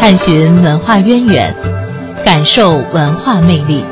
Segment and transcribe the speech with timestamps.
[0.00, 1.54] 探寻文化渊源，
[2.24, 3.84] 感受文化魅力。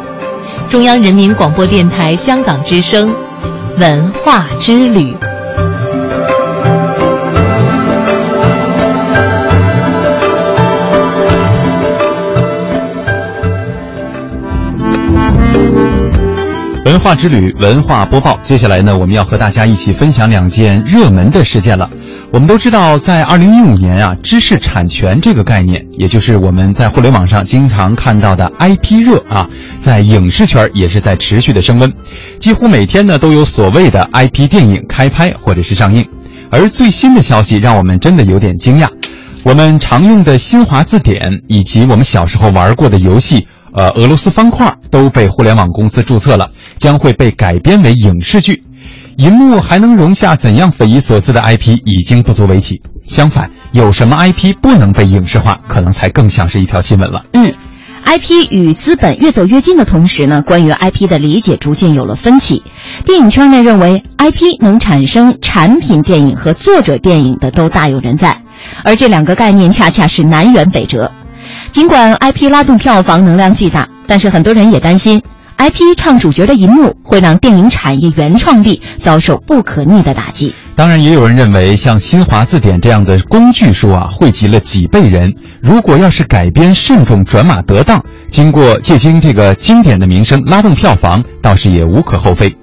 [0.71, 3.15] 中央人民广播电台香港之声，
[3.77, 5.15] 文化之旅。
[16.87, 18.39] 文化之旅，文化播报。
[18.41, 21.91] 接下来呢，我们要和大家一起分享两件热门的事件了。
[22.31, 29.49] 我们都知道，在二零一五年啊，知识产权这个概念，也就是我们在互联网上经常看到的 IP 热啊，
[29.79, 31.91] 在影视圈也是在持续的升温。
[32.39, 36.07] 几乎每天呢，都有所谓的 IP 电影开拍或者是上映。
[36.51, 38.89] 而最新的消息让我们真的有点惊讶，
[39.43, 43.49] 我们常用的新华字典以及我们小时候玩过的游戏。
[43.73, 48.65] 呃，俄罗斯方块都被互联网公司注册了，将会被改编为影视剧。
[49.19, 52.81] 银幕还能容下怎样匪夷所思的 IP，已经不足为奇。
[53.03, 57.23] 相反，有什么 IP 不能被影视化，可能才更像是一条新闻了。
[57.33, 57.53] 嗯
[58.05, 62.63] ，IP 与资本越走越近的同时呢，关于 IP 的理解逐渐有了分歧。
[63.05, 68.41] 电影圈内认为 IP 能产生产品电影和作者电影的都大有人在，
[68.85, 71.11] 而这两个概念恰恰是南辕北辙。
[71.73, 75.21] 尽管 IP 拉动票房能量巨大，但是很多人也担心
[75.59, 80.55] ，IP 唱主角的银幕会让电影产业原创力遭受不可逆的打击。
[80.75, 92.57] 当然，也有人认为，像新华字典这样的工具书啊，汇集了几辈人，如果要是改编慎重、转码得当，经过借经这个经典的名声拉动票房，倒是也无可厚非。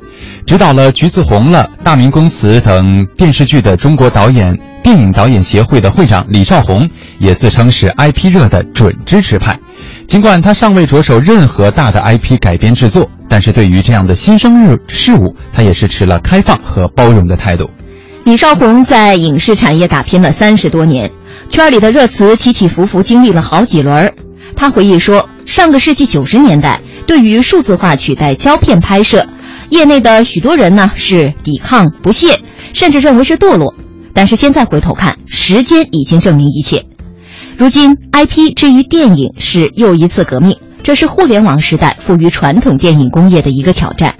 [0.46, 9.60] 指导了《橘子红了》《大明宫词》等电视剧的中国导演电影导演协会的会长李少红也自称是 IP 热的准支持派。
[10.08, 17.70] 尽管他尚未着手任何大的 IP 改编制作，但是对于这样的新生日事物，他也是持了开放和包容的态度。
[18.24, 21.12] 李少红在影视产业打拼了三十多年，
[21.50, 24.14] 圈里的热词起起伏伏，经历了好几轮。
[24.56, 29.28] 他回忆说，上个世纪九十年代，对于数字化取代胶片拍摄。
[29.70, 32.40] 业内的许多人呢是抵抗、不屑，
[32.74, 33.74] 甚至认为是堕落。
[34.14, 36.86] 但是现在回头看，时间已经证明一切。
[37.58, 44.16] 如今，IP 至于电影是又一次革命，这是互联网时代赋予传统电影工业的一个挑战。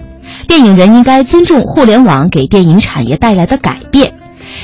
[0.48, 4.14] 电影人应该尊重互联网给电影产业带来的改变，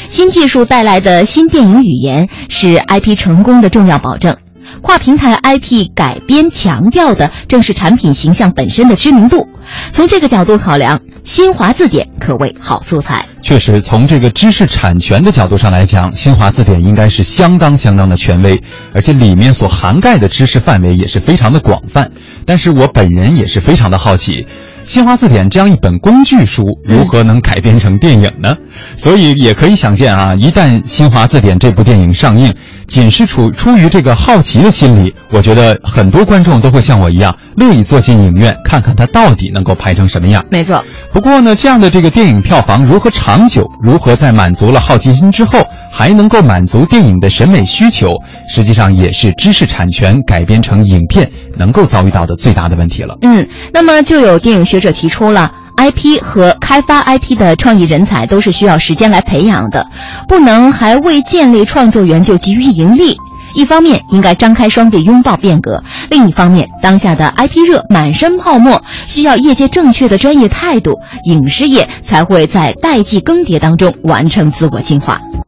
[0.08, 4.36] 新技术带来的新电影语言是 IP 成功的重要保证。
[4.80, 9.46] 跨平台 IP 改编强调的正是产品形象本身的知名度。
[9.92, 13.26] 从这个角度考量，新华字典可谓好素材。
[13.42, 18.62] 确实，从这个知识产权的角度上来讲，新华字典应该是相当相当的权威，
[18.92, 22.10] 而且里面所涵盖的知识范围也是非常的广泛。
[22.44, 24.46] 但是我本人也是非常的好奇，
[24.86, 28.56] 新华字典这样一本工具书如何能改编成电影呢？
[28.96, 32.54] 所以也可以想见啊，一旦新华字典这部电影上映。
[32.88, 40.44] 仅是出出于这个好奇的心理，我觉得很多观众都会像我一样，乐意坐进影院看看它到底能够拍成什么样。
[40.50, 40.84] 没错。
[41.10, 45.60] 不过呢，这样的这个电影票房如何长久，如何在满足了好奇心之后，
[45.90, 48.10] 还能够满足电影的审美需求，
[48.46, 53.16] 实际上也是知识产权改编成影片能够遭遇到的最大的问题了。
[53.22, 55.54] 嗯，那么就有电影学者提出了。
[55.74, 59.84] IP 和开发 IP 的创意人才都是需要时间来培养的，
[60.28, 63.16] 不能还未建立创作园就急于盈利。
[63.54, 75.18] 一方面应该张开双臂拥抱变革，另一方面，当下的 IP 热满身泡沫，需要业界正确的专业态度，影视业才会在代际更迭当中完成自我进化。